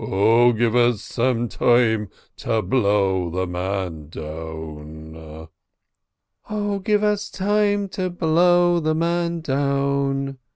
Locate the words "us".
0.75-1.07, 7.03-7.29